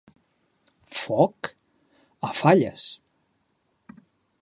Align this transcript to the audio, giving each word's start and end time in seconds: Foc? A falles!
Foc? 0.99 1.51
A 2.31 2.33
falles! 2.41 2.89